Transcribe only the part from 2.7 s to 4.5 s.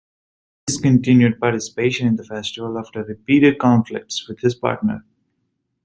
after repeated conflicts with